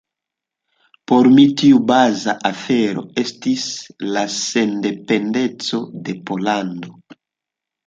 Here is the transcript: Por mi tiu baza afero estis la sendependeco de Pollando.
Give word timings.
Por 1.11 1.27
mi 1.35 1.43
tiu 1.61 1.81
baza 1.91 2.35
afero 2.51 3.05
estis 3.25 3.67
la 4.17 4.25
sendependeco 4.39 5.85
de 6.11 6.19
Pollando. 6.33 6.93